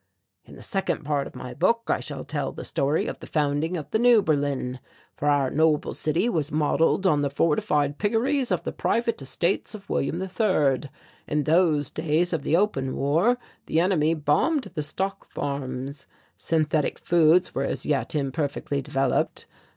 "In 0.45 0.55
the 0.55 0.63
second 0.63 1.03
part 1.03 1.27
of 1.27 1.35
my 1.35 1.53
book 1.53 1.83
I 1.89 1.99
shall 1.99 2.23
tell 2.23 2.51
the 2.51 2.65
story 2.65 3.05
of 3.05 3.19
the 3.19 3.27
founding 3.27 3.77
of 3.77 3.91
the 3.91 3.99
New 3.99 4.23
Berlin, 4.23 4.79
for 5.15 5.27
our 5.27 5.51
noble 5.51 5.93
city 5.93 6.27
was 6.27 6.51
modelled 6.51 7.05
on 7.05 7.21
the 7.21 7.29
fortified 7.29 7.99
piggeries 7.99 8.49
of 8.49 8.63
the 8.63 8.71
private 8.71 9.21
estates 9.21 9.75
of 9.75 9.87
William 9.91 10.19
III. 10.19 10.89
In 11.27 11.43
those 11.43 11.91
days 11.91 12.33
of 12.33 12.41
the 12.41 12.57
open 12.57 12.95
war 12.95 13.37
the 13.67 13.79
enemy 13.79 14.15
bombed 14.15 14.63
the 14.73 14.81
stock 14.81 15.29
farms. 15.29 16.07
Synthetic 16.35 16.97
foods 16.97 17.53
were 17.53 17.63
as 17.65 17.85
yet 17.85 18.15
imperfectly 18.15 18.81
developed. 18.81 19.45